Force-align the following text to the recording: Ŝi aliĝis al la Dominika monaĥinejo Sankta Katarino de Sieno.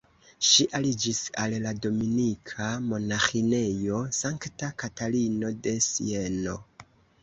Ŝi 0.51 0.63
aliĝis 0.79 1.19
al 1.43 1.53
la 1.65 1.73
Dominika 1.83 2.71
monaĥinejo 2.87 4.03
Sankta 4.23 4.75
Katarino 4.85 5.57
de 5.67 5.81
Sieno. 5.95 6.63